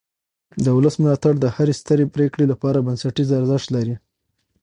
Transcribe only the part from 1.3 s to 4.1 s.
د هرې سترې پرېکړې لپاره بنسټیز ارزښت لري